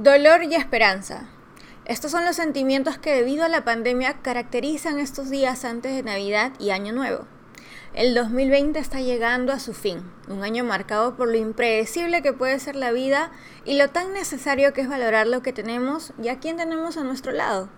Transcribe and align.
Dolor 0.00 0.44
y 0.44 0.54
esperanza. 0.54 1.28
Estos 1.84 2.12
son 2.12 2.24
los 2.24 2.36
sentimientos 2.36 2.98
que 2.98 3.12
debido 3.12 3.44
a 3.44 3.48
la 3.48 3.64
pandemia 3.64 4.22
caracterizan 4.22 5.00
estos 5.00 5.28
días 5.28 5.64
antes 5.64 5.92
de 5.92 6.04
Navidad 6.04 6.52
y 6.60 6.70
Año 6.70 6.92
Nuevo. 6.92 7.26
El 7.94 8.14
2020 8.14 8.78
está 8.78 9.00
llegando 9.00 9.52
a 9.52 9.58
su 9.58 9.74
fin, 9.74 10.04
un 10.28 10.44
año 10.44 10.62
marcado 10.62 11.16
por 11.16 11.26
lo 11.26 11.36
impredecible 11.36 12.22
que 12.22 12.32
puede 12.32 12.60
ser 12.60 12.76
la 12.76 12.92
vida 12.92 13.32
y 13.64 13.76
lo 13.76 13.90
tan 13.90 14.12
necesario 14.12 14.72
que 14.72 14.82
es 14.82 14.88
valorar 14.88 15.26
lo 15.26 15.42
que 15.42 15.52
tenemos 15.52 16.12
y 16.22 16.28
a 16.28 16.38
quién 16.38 16.58
tenemos 16.58 16.96
a 16.96 17.02
nuestro 17.02 17.32
lado. 17.32 17.68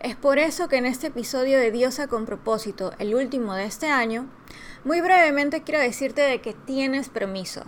Es 0.00 0.16
por 0.16 0.38
eso 0.38 0.68
que 0.68 0.78
en 0.78 0.86
este 0.86 1.08
episodio 1.08 1.58
de 1.58 1.70
Diosa 1.70 2.06
con 2.08 2.24
propósito, 2.24 2.94
el 2.98 3.14
último 3.14 3.52
de 3.52 3.66
este 3.66 3.90
año, 3.90 4.26
muy 4.84 5.02
brevemente 5.02 5.64
quiero 5.64 5.82
decirte 5.82 6.22
de 6.22 6.40
que 6.40 6.54
tienes 6.54 7.10
permiso, 7.10 7.64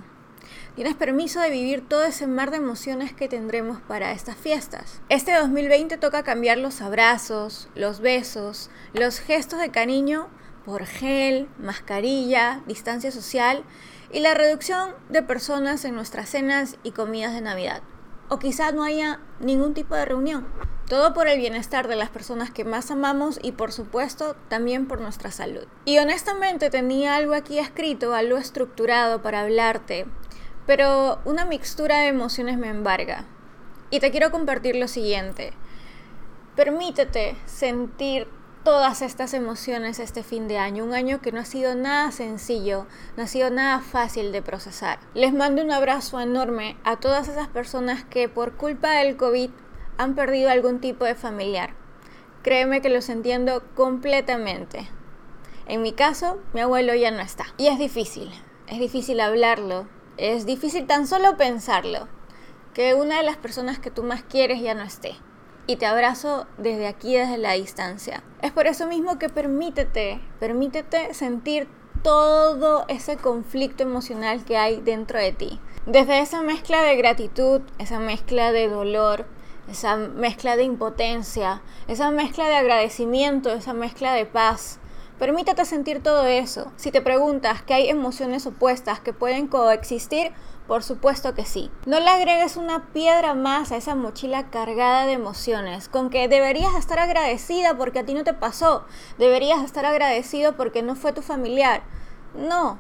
Tienes 0.75 0.95
permiso 0.95 1.41
de 1.41 1.51
vivir 1.51 1.89
todo 1.89 2.05
ese 2.05 2.27
mar 2.27 2.51
de 2.51 2.57
emociones 2.57 3.13
que 3.13 3.29
tendremos 3.29 3.81
para 3.81 4.13
estas 4.13 4.37
fiestas. 4.37 5.01
Este 5.09 5.33
2020 5.35 5.99
toca 5.99 6.23
cambiar 6.23 6.59
los 6.59 6.81
abrazos, 6.81 7.69
los 7.75 8.01
besos, 8.01 8.71
los 8.93 9.21
gestos 9.21 9.61
de 9.61 9.71
cariño 9.71 10.29
por 10.65 10.87
gel, 10.87 11.49
mascarilla, 11.59 12.63
distancia 12.67 13.11
social 13.11 13.65
y 14.13 14.21
la 14.21 14.35
reducción 14.35 14.95
de 15.11 15.23
personas 15.23 15.85
en 15.85 15.95
nuestras 15.95 16.29
cenas 16.29 16.77
y 16.83 16.93
comidas 16.93 17.35
de 17.35 17.41
Navidad. 17.41 17.83
O 18.29 18.39
quizás 18.39 18.73
no 18.75 18.83
haya 18.83 19.21
ningún 19.41 19.75
tipo 19.75 19.95
de 19.95 20.07
reunión. 20.07 20.47
Todo 20.89 21.15
por 21.15 21.29
el 21.29 21.39
bienestar 21.39 21.89
de 21.89 21.97
las 21.97 22.11
personas 22.11 22.51
que 22.51 22.65
más 22.65 22.91
amamos 22.91 23.39
y 23.43 23.53
por 23.53 23.73
supuesto 23.73 24.37
también 24.49 24.87
por 24.87 25.01
nuestra 25.01 25.31
salud. 25.31 25.65
Y 25.85 25.99
honestamente 25.99 26.69
tenía 26.69 27.17
algo 27.17 27.35
aquí 27.35 27.59
escrito, 27.59 28.15
algo 28.15 28.37
estructurado 28.37 29.23
para 29.23 29.41
hablarte 29.41 30.07
pero 30.67 31.21
una 31.25 31.45
mixtura 31.45 32.01
de 32.01 32.09
emociones 32.09 32.59
me 32.59 32.69
embarga. 32.69 33.25
Y 33.91 34.01
te 34.01 34.11
quiero 34.11 34.31
compartir 34.31 34.77
lo 34.77 34.89
siguiente. 34.89 35.53
Permítete 36.57 37.37
sentir 37.47 38.29
todas 38.65 39.03
estas 39.03 39.35
emociones 39.35 39.99
este 39.99 40.23
fin 40.23 40.49
de 40.49 40.57
año, 40.57 40.85
un 40.85 40.95
año 40.95 41.21
que 41.21 41.33
no 41.33 41.41
ha 41.41 41.45
sido 41.45 41.75
nada 41.75 42.11
sencillo, 42.11 42.87
no 43.17 43.25
ha 43.25 43.27
sido 43.27 43.51
nada 43.51 43.81
fácil 43.81 44.33
de 44.33 44.41
procesar. 44.41 44.99
Les 45.13 45.35
mando 45.35 45.63
un 45.63 45.71
abrazo 45.71 46.19
enorme 46.19 46.77
a 46.83 46.97
todas 46.97 47.29
esas 47.29 47.49
personas 47.49 48.05
que 48.05 48.29
por 48.29 48.55
culpa 48.55 48.93
del 48.93 49.17
COVID 49.17 49.51
han 49.99 50.15
perdido 50.15 50.51
algún 50.51 50.81
tipo 50.81 51.05
de 51.05 51.15
familiar. 51.15 51.75
Créeme 52.43 52.81
que 52.81 52.89
los 52.89 53.11
entiendo 53.11 53.63
completamente. 53.75 54.89
En 55.67 55.83
mi 55.83 55.93
caso, 55.93 56.39
mi 56.53 56.61
abuelo 56.61 56.95
ya 56.95 57.11
no 57.11 57.21
está. 57.21 57.45
Y 57.59 57.67
es 57.67 57.79
difícil, 57.79 58.31
es 58.67 58.79
difícil 58.79 59.21
hablarlo, 59.21 59.87
es 60.17 60.47
difícil 60.47 60.87
tan 60.87 61.07
solo 61.07 61.37
pensarlo, 61.37 62.09
que 62.73 62.95
una 62.95 63.19
de 63.19 63.23
las 63.23 63.37
personas 63.37 63.79
que 63.79 63.91
tú 63.91 64.03
más 64.03 64.23
quieres 64.23 64.61
ya 64.61 64.75
no 64.75 64.83
esté. 64.83 65.15
Y 65.67 65.77
te 65.77 65.87
abrazo 65.87 66.47
desde 66.59 66.87
aquí, 66.87 67.15
desde 67.15 67.39
la 67.39 67.53
distancia. 67.53 68.23
Es 68.43 68.53
por 68.53 68.67
eso 68.67 68.87
mismo 68.87 69.19
que 69.19 69.29
permítete, 69.29 70.21
permítete 70.39 71.15
sentir 71.15 71.69
todo 72.03 72.85
ese 72.89 73.17
conflicto 73.17 73.83
emocional 73.83 74.45
que 74.45 74.59
hay 74.59 74.81
dentro 74.83 75.19
de 75.19 75.33
ti. 75.33 75.59
Desde 75.87 76.21
esa 76.21 76.43
mezcla 76.43 76.83
de 76.83 76.97
gratitud, 76.97 77.63
esa 77.79 77.99
mezcla 77.99 78.53
de 78.53 78.69
dolor, 78.69 79.27
esa 79.71 79.97
mezcla 79.97 80.57
de 80.57 80.65
impotencia, 80.65 81.63
esa 81.89 82.11
mezcla 82.11 82.47
de 82.47 82.57
agradecimiento, 82.57 83.51
esa 83.51 83.73
mezcla 83.73 84.13
de 84.13 84.27
paz, 84.27 84.79
Permítete 85.19 85.65
sentir 85.65 86.03
todo 86.03 86.27
eso. 86.27 86.73
Si 86.77 86.91
te 86.91 87.01
preguntas 87.01 87.63
que 87.63 87.75
hay 87.75 87.89
emociones 87.89 88.47
opuestas 88.47 88.99
que 88.99 89.13
pueden 89.13 89.47
coexistir, 89.47 90.33
por 90.67 90.83
supuesto 90.83 91.35
que 91.35 91.45
sí. 91.45 91.71
No 91.87 92.01
le 92.01 92.09
agregues 92.09 92.57
una 92.57 92.93
piedra 92.93 93.35
más 93.35 93.71
a 93.71 93.77
esa 93.77 93.95
mochila 93.95 94.51
cargada 94.51 95.07
de 95.07 95.13
emociones, 95.13 95.89
con 95.89 96.11
que 96.11 96.27
deberías 96.27 96.75
estar 96.75 96.99
agradecida 96.99 97.77
porque 97.77 98.01
a 98.01 98.07
ti 98.07 98.15
no 98.15 98.25
te 98.25 98.35
pasó, 98.35 98.87
deberías 99.19 99.63
estar 99.63 99.87
agradecido 99.87 100.57
porque 100.57 100.83
no 100.83 100.97
fue 100.97 101.13
tu 101.13 101.23
familiar. 101.23 101.83
No, 102.35 102.79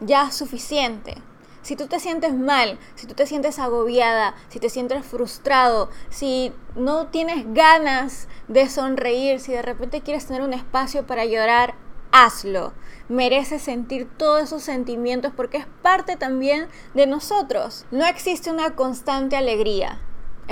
ya 0.00 0.28
es 0.28 0.36
suficiente. 0.36 1.16
Si 1.62 1.76
tú 1.76 1.86
te 1.86 2.00
sientes 2.00 2.34
mal, 2.34 2.78
si 2.96 3.06
tú 3.06 3.14
te 3.14 3.24
sientes 3.24 3.60
agobiada, 3.60 4.34
si 4.48 4.58
te 4.58 4.68
sientes 4.68 5.06
frustrado, 5.06 5.90
si 6.10 6.52
no 6.74 7.06
tienes 7.06 7.44
ganas 7.54 8.26
de 8.48 8.68
sonreír, 8.68 9.38
si 9.38 9.52
de 9.52 9.62
repente 9.62 10.00
quieres 10.00 10.26
tener 10.26 10.42
un 10.42 10.54
espacio 10.54 11.06
para 11.06 11.24
llorar, 11.24 11.74
hazlo. 12.10 12.72
Mereces 13.08 13.62
sentir 13.62 14.08
todos 14.16 14.42
esos 14.42 14.62
sentimientos 14.62 15.32
porque 15.36 15.58
es 15.58 15.66
parte 15.82 16.16
también 16.16 16.68
de 16.94 17.06
nosotros. 17.06 17.84
No 17.90 18.06
existe 18.06 18.50
una 18.50 18.74
constante 18.74 19.36
alegría. 19.36 20.00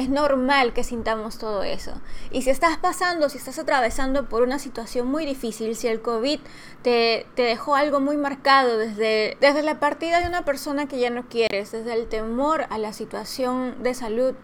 Es 0.01 0.09
normal 0.09 0.73
que 0.73 0.83
sintamos 0.83 1.37
todo 1.37 1.63
eso. 1.63 1.93
Y 2.31 2.41
si 2.41 2.49
estás 2.49 2.79
pasando, 2.79 3.29
si 3.29 3.37
estás 3.37 3.59
atravesando 3.59 4.31
por 4.31 4.43
una 4.43 4.59
situación 4.59 5.09
muy 5.09 5.27
difícil, 5.27 5.77
si 5.77 5.89
el 5.89 6.01
COVID 6.01 6.41
te, 6.81 7.27
te, 7.35 7.43
dejó 7.43 7.75
algo 7.75 8.01
muy 8.01 8.17
marcado 8.17 8.79
desde, 8.79 9.37
desde 9.43 9.63
la 9.63 9.79
partida 9.79 10.21
de 10.21 10.27
una 10.27 10.47
persona 10.47 10.87
que 10.87 10.99
ya 10.99 11.11
no 11.11 11.29
quieres, 11.29 11.73
desde 11.73 11.93
el 11.93 12.09
temor 12.09 12.65
a 12.71 12.79
la 12.79 12.95
situación 12.95 13.83
de 13.83 13.93
salud 13.93 14.35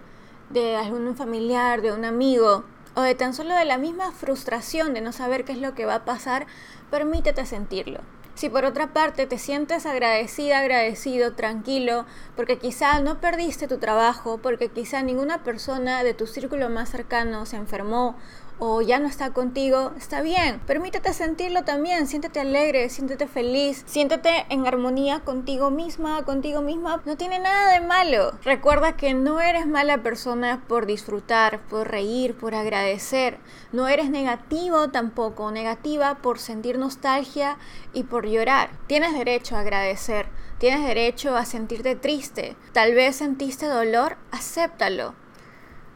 de 0.50 0.77
algún 0.77 1.16
familiar, 1.16 1.81
de 1.81 1.93
un 1.93 2.05
amigo, 2.05 2.65
o 2.95 3.00
de 3.00 3.15
tan 3.15 3.33
solo 3.33 3.55
de 3.56 3.65
la 3.65 3.78
misma 3.78 4.12
frustración 4.12 4.93
de 4.93 5.00
no 5.00 5.12
saber 5.12 5.47
qué 5.47 5.53
es 5.53 5.59
lo 5.59 5.75
que 5.75 5.87
va 5.87 5.95
a 5.95 6.05
pasar, 6.05 6.47
permítete 6.91 7.47
sentirlo. 7.47 8.00
Si 8.37 8.51
por 8.51 8.67
otra 8.67 8.93
parte 8.93 9.27
te 9.27 9.39
sientes 9.39 9.87
agradecida, 9.87 10.59
agradecido, 10.59 11.33
tranquilo, 11.33 12.05
porque 12.37 12.59
quizá 12.59 13.01
no 13.01 13.19
perdiste 13.19 13.67
tu 13.67 13.79
trabajo, 13.79 14.37
porque 14.43 14.69
quizá 14.69 15.01
ninguna 15.03 15.43
persona 15.43 16.05
de 16.05 16.13
tu 16.13 16.27
círculo 16.27 16.69
más 16.69 16.91
cercano 16.91 17.47
se 17.47 17.57
enfermó 17.57 18.15
o 18.59 18.81
ya 18.81 18.99
no 18.99 19.06
está 19.06 19.33
contigo, 19.33 19.93
está 19.99 20.22
bien. 20.22 20.61
Permítete 20.67 21.12
sentirlo 21.12 21.65
también, 21.65 22.06
siéntete 22.06 22.41
alegre, 22.41 22.89
siéntete 22.89 23.27
feliz, 23.27 23.83
siéntete 23.87 24.47
en 24.49 24.67
armonía 24.67 25.21
contigo 25.21 25.71
misma, 25.71 26.25
contigo 26.25 26.62
misma. 26.62 27.03
No 27.05 27.16
tiene 27.16 27.39
nada 27.39 27.72
de 27.72 27.87
malo. 27.87 28.33
Recuerda 28.45 28.97
que 28.97 29.12
no 29.15 29.41
eres 29.41 29.66
mala 29.66 30.03
persona 30.03 30.62
por 30.69 30.87
disfrutar, 30.87 31.61
por 31.69 31.91
reír, 31.91 32.37
por 32.37 32.55
agradecer. 32.55 33.39
No 33.72 33.89
eres 33.89 34.11
negativo 34.11 34.89
tampoco, 34.89 35.50
negativa 35.50 36.16
por 36.16 36.39
sentir 36.39 36.78
nostalgia 36.78 37.59
y 37.93 38.05
por 38.05 38.27
llorar. 38.27 38.71
Tienes 38.87 39.12
derecho 39.12 39.56
a 39.56 39.61
agradecer. 39.61 40.27
Tienes 40.59 40.87
derecho 40.87 41.37
a 41.37 41.45
sentirte 41.45 41.97
triste. 41.97 42.56
Tal 42.72 42.95
vez 42.95 43.16
sentiste 43.16 43.66
dolor, 43.66 44.16
acéptalo. 44.31 45.15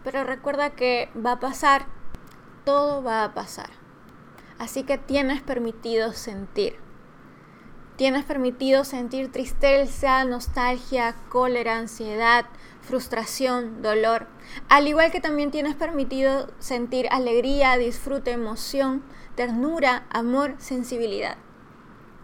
Pero 0.04 0.25
recuerda 0.25 0.70
que 0.70 1.09
va 1.16 1.32
a 1.32 1.41
pasar 1.41 1.87
todo 2.70 3.03
va 3.03 3.25
a 3.25 3.34
pasar. 3.34 3.69
Así 4.56 4.84
que 4.84 4.97
tienes 4.97 5.42
permitido 5.42 6.12
sentir. 6.12 6.76
Tienes 7.97 8.25
permitido 8.25 8.84
sentir 8.84 9.32
tristeza, 9.32 10.25
nostalgia, 10.25 11.16
cólera, 11.31 11.78
ansiedad, 11.78 12.47
frustración, 12.81 13.82
dolor. 13.82 14.28
Al 14.69 14.86
igual 14.86 15.10
que 15.10 15.20
también 15.20 15.50
tienes 15.50 15.75
permitido 15.75 16.47
sentir 16.60 17.08
alegría, 17.10 17.76
disfrute, 17.76 18.31
emoción, 18.31 19.02
ternura, 19.34 20.06
amor, 20.08 20.54
sensibilidad. 20.58 21.38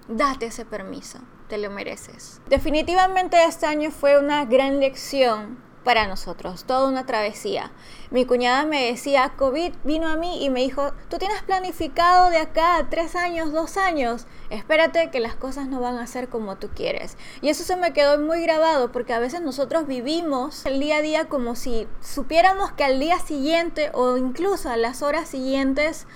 Date 0.06 0.46
ese 0.46 0.64
permiso, 0.64 1.18
te 1.48 1.58
lo 1.58 1.70
mereces. 1.70 2.40
Definitivamente 2.48 3.42
este 3.42 3.66
año 3.66 3.90
fue 3.90 4.16
una 4.16 4.44
gran 4.44 4.78
lección 4.78 5.65
para 5.86 6.08
nosotros, 6.08 6.64
toda 6.64 6.88
una 6.88 7.06
travesía. 7.06 7.70
Mi 8.10 8.24
cuñada 8.24 8.66
me 8.66 8.86
decía, 8.86 9.34
COVID 9.36 9.72
vino 9.84 10.08
a 10.08 10.16
mí 10.16 10.44
y 10.44 10.50
me 10.50 10.58
dijo, 10.58 10.92
tú 11.08 11.18
tienes 11.18 11.40
planificado 11.44 12.28
de 12.28 12.38
acá 12.38 12.84
tres 12.90 13.14
años, 13.14 13.52
dos 13.52 13.76
años, 13.76 14.26
espérate 14.50 15.10
que 15.12 15.20
las 15.20 15.36
cosas 15.36 15.68
no 15.68 15.80
van 15.80 15.98
a 15.98 16.08
ser 16.08 16.28
como 16.28 16.56
tú 16.56 16.70
quieres. 16.74 17.16
Y 17.40 17.50
eso 17.50 17.62
se 17.62 17.76
me 17.76 17.92
quedó 17.92 18.18
muy 18.18 18.42
grabado 18.42 18.90
porque 18.90 19.12
a 19.12 19.20
veces 19.20 19.42
nosotros 19.42 19.86
vivimos 19.86 20.66
el 20.66 20.80
día 20.80 20.96
a 20.96 21.02
día 21.02 21.28
como 21.28 21.54
si 21.54 21.86
supiéramos 22.00 22.72
que 22.72 22.82
al 22.82 22.98
día 22.98 23.20
siguiente 23.20 23.92
o 23.94 24.16
incluso 24.16 24.68
a 24.68 24.76
las 24.76 25.02
horas 25.02 25.28
siguientes 25.28 26.08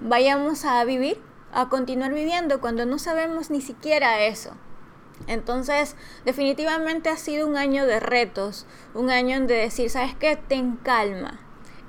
vayamos 0.00 0.64
a 0.64 0.84
vivir, 0.84 1.20
a 1.52 1.68
continuar 1.68 2.14
viviendo 2.14 2.60
cuando 2.60 2.86
no 2.86 3.00
sabemos 3.00 3.50
ni 3.50 3.60
siquiera 3.60 4.20
eso. 4.20 4.52
Entonces, 5.26 5.96
definitivamente 6.24 7.08
ha 7.08 7.16
sido 7.16 7.46
un 7.46 7.56
año 7.56 7.86
de 7.86 8.00
retos, 8.00 8.66
un 8.94 9.10
año 9.10 9.40
de 9.46 9.54
decir, 9.54 9.90
¿sabes 9.90 10.14
qué? 10.14 10.36
Ten 10.36 10.76
calma, 10.76 11.40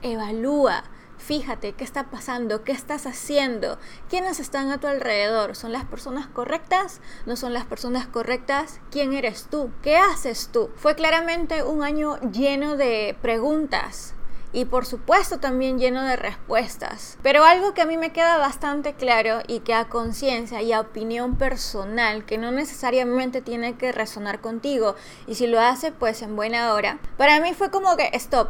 evalúa, 0.01 0.83
fíjate 1.17 1.73
qué 1.73 1.83
está 1.83 2.05
pasando, 2.05 2.63
qué 2.63 2.71
estás 2.71 3.05
haciendo, 3.05 3.77
quiénes 4.09 4.39
están 4.39 4.71
a 4.71 4.79
tu 4.79 4.87
alrededor, 4.87 5.55
¿son 5.55 5.71
las 5.71 5.85
personas 5.85 6.27
correctas? 6.27 7.01
¿No 7.25 7.35
son 7.35 7.53
las 7.53 7.65
personas 7.65 8.07
correctas? 8.07 8.79
¿Quién 8.91 9.13
eres 9.13 9.47
tú? 9.49 9.71
¿Qué 9.83 9.97
haces 9.97 10.49
tú? 10.51 10.69
Fue 10.75 10.95
claramente 10.95 11.63
un 11.63 11.83
año 11.83 12.19
lleno 12.31 12.77
de 12.77 13.17
preguntas, 13.21 14.13
y 14.53 14.65
por 14.65 14.85
supuesto 14.85 15.39
también 15.39 15.79
lleno 15.79 16.03
de 16.03 16.15
respuestas. 16.15 17.17
Pero 17.21 17.43
algo 17.43 17.73
que 17.73 17.81
a 17.81 17.85
mí 17.85 17.97
me 17.97 18.13
queda 18.13 18.37
bastante 18.37 18.93
claro 18.93 19.39
y 19.47 19.59
que 19.59 19.73
a 19.73 19.89
conciencia 19.89 20.61
y 20.61 20.73
a 20.73 20.81
opinión 20.81 21.35
personal, 21.35 22.25
que 22.25 22.37
no 22.37 22.51
necesariamente 22.51 23.41
tiene 23.41 23.77
que 23.77 23.91
resonar 23.91 24.41
contigo, 24.41 24.95
y 25.27 25.35
si 25.35 25.47
lo 25.47 25.59
hace 25.59 25.91
pues 25.91 26.21
en 26.21 26.35
buena 26.35 26.73
hora, 26.73 26.99
para 27.17 27.39
mí 27.39 27.53
fue 27.53 27.71
como 27.71 27.95
que, 27.97 28.09
stop, 28.13 28.49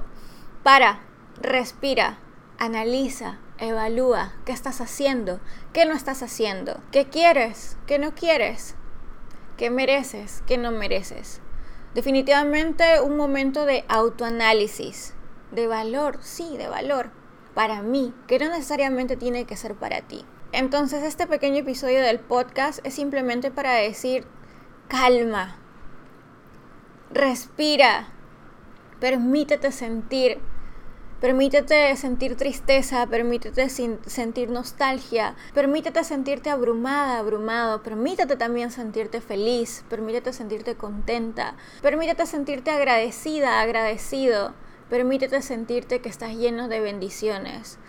Para, 0.63 1.01
respira, 1.41 2.19
analiza, 2.57 3.39
evalúa 3.57 4.33
qué 4.45 4.51
estás 4.51 4.81
haciendo, 4.81 5.39
qué 5.73 5.85
no 5.85 5.93
estás 5.93 6.21
haciendo, 6.23 6.79
qué 6.91 7.07
quieres, 7.07 7.77
qué 7.87 7.99
no 7.99 8.13
quieres, 8.13 8.75
qué 9.57 9.69
mereces, 9.69 10.43
qué 10.45 10.57
no 10.57 10.71
mereces. 10.71 11.41
Definitivamente 11.93 13.01
un 13.01 13.17
momento 13.17 13.65
de 13.65 13.83
autoanálisis, 13.87 15.15
de 15.51 15.67
valor, 15.67 16.19
sí, 16.21 16.57
de 16.57 16.67
valor, 16.67 17.11
para 17.53 17.81
mí, 17.81 18.13
que 18.27 18.39
no 18.39 18.49
necesariamente 18.49 19.17
tiene 19.17 19.45
que 19.45 19.57
ser 19.57 19.75
para 19.75 20.01
ti. 20.01 20.25
Entonces 20.51 21.03
este 21.03 21.27
pequeño 21.27 21.57
episodio 21.57 22.01
del 22.01 22.19
podcast 22.19 22.79
es 22.85 22.93
simplemente 22.93 23.51
para 23.51 23.73
decir, 23.73 24.25
calma, 24.87 25.57
respira, 27.11 28.07
permítete 28.99 29.71
sentir, 29.71 30.39
permítete 31.19 31.95
sentir 31.95 32.37
tristeza, 32.37 33.07
permítete 33.07 33.69
sentir 33.69 34.49
nostalgia, 34.49 35.35
permítete 35.53 36.03
sentirte 36.03 36.49
abrumada, 36.49 37.19
abrumado, 37.19 37.83
permítete 37.83 38.37
también 38.37 38.71
sentirte 38.71 39.19
feliz, 39.19 39.83
permítete 39.89 40.31
sentirte 40.31 40.75
contenta, 40.75 41.55
permítete 41.81 42.25
sentirte 42.25 42.71
agradecida, 42.71 43.61
agradecido, 43.61 44.53
permítete 44.89 45.41
sentirte 45.41 46.01
que 46.01 46.09
estás 46.09 46.35
lleno 46.35 46.67
de 46.67 46.79
bendiciones 46.79 47.79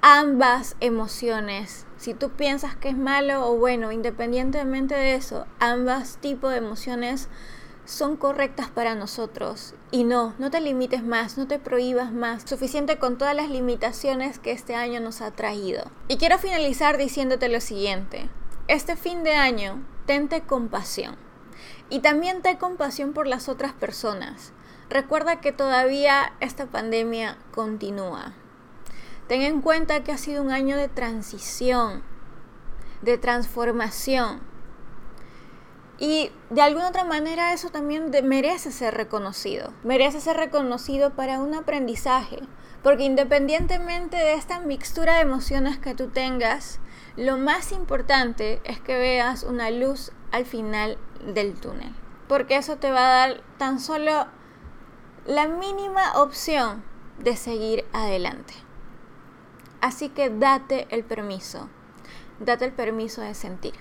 ambas 0.00 0.76
emociones. 0.80 1.86
Si 1.96 2.14
tú 2.14 2.30
piensas 2.30 2.76
que 2.76 2.88
es 2.88 2.96
malo 2.96 3.48
o 3.48 3.56
bueno, 3.56 3.90
independientemente 3.92 4.94
de 4.94 5.14
eso, 5.14 5.46
ambas 5.58 6.18
tipos 6.18 6.52
de 6.52 6.58
emociones 6.58 7.28
son 7.84 8.16
correctas 8.16 8.68
para 8.68 8.94
nosotros. 8.94 9.74
Y 9.90 10.04
no, 10.04 10.34
no 10.38 10.50
te 10.50 10.60
limites 10.60 11.02
más, 11.02 11.38
no 11.38 11.46
te 11.48 11.58
prohíbas 11.58 12.12
más. 12.12 12.42
Suficiente 12.48 12.98
con 12.98 13.18
todas 13.18 13.34
las 13.34 13.50
limitaciones 13.50 14.38
que 14.38 14.52
este 14.52 14.74
año 14.74 15.00
nos 15.00 15.20
ha 15.20 15.30
traído. 15.30 15.90
Y 16.06 16.18
quiero 16.18 16.38
finalizar 16.38 16.98
diciéndote 16.98 17.48
lo 17.48 17.60
siguiente. 17.60 18.28
Este 18.68 18.94
fin 18.96 19.24
de 19.24 19.34
año, 19.34 19.82
tente 20.06 20.42
compasión. 20.42 21.16
Y 21.90 22.00
también 22.00 22.42
ten 22.42 22.58
compasión 22.58 23.14
por 23.14 23.26
las 23.26 23.48
otras 23.48 23.72
personas. 23.72 24.52
Recuerda 24.90 25.40
que 25.40 25.52
todavía 25.52 26.32
esta 26.40 26.66
pandemia 26.66 27.36
continúa. 27.52 28.32
Ten 29.26 29.42
en 29.42 29.60
cuenta 29.60 30.02
que 30.02 30.12
ha 30.12 30.18
sido 30.18 30.42
un 30.42 30.50
año 30.50 30.78
de 30.78 30.88
transición, 30.88 32.02
de 33.02 33.18
transformación. 33.18 34.40
Y 35.98 36.30
de 36.48 36.62
alguna 36.62 36.88
otra 36.88 37.04
manera 37.04 37.52
eso 37.52 37.68
también 37.68 38.10
merece 38.24 38.70
ser 38.70 38.94
reconocido. 38.94 39.74
Merece 39.84 40.20
ser 40.20 40.38
reconocido 40.38 41.14
para 41.14 41.40
un 41.40 41.54
aprendizaje. 41.54 42.38
Porque 42.82 43.04
independientemente 43.04 44.16
de 44.16 44.34
esta 44.34 44.60
mixtura 44.60 45.16
de 45.16 45.22
emociones 45.22 45.78
que 45.78 45.94
tú 45.94 46.08
tengas, 46.08 46.80
lo 47.16 47.36
más 47.36 47.72
importante 47.72 48.62
es 48.64 48.80
que 48.80 48.96
veas 48.96 49.42
una 49.42 49.70
luz 49.70 50.12
al 50.30 50.46
final 50.46 50.96
del 51.26 51.60
túnel. 51.60 51.92
Porque 52.28 52.56
eso 52.56 52.76
te 52.76 52.90
va 52.90 53.00
a 53.00 53.26
dar 53.26 53.42
tan 53.58 53.80
solo 53.80 54.28
la 55.28 55.46
mínima 55.46 56.14
opción 56.14 56.82
de 57.18 57.36
seguir 57.36 57.84
adelante. 57.92 58.54
Así 59.82 60.08
que 60.08 60.30
date 60.30 60.88
el 60.90 61.04
permiso, 61.04 61.68
date 62.40 62.64
el 62.64 62.72
permiso 62.72 63.20
de 63.20 63.34
sentir. 63.34 63.74